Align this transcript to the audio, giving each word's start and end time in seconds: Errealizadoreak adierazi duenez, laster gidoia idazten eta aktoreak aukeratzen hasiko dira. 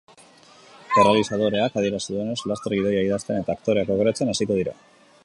Errealizadoreak 1.01 1.77
adierazi 1.81 2.15
duenez, 2.15 2.39
laster 2.53 2.77
gidoia 2.79 3.05
idazten 3.09 3.41
eta 3.43 3.57
aktoreak 3.59 3.93
aukeratzen 3.97 4.33
hasiko 4.35 4.59
dira. 4.63 4.79